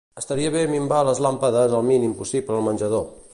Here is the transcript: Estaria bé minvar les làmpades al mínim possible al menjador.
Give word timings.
Estaria 0.19 0.51
bé 0.55 0.63
minvar 0.71 1.01
les 1.09 1.21
làmpades 1.25 1.77
al 1.81 1.87
mínim 1.91 2.17
possible 2.23 2.59
al 2.61 2.67
menjador. 2.71 3.07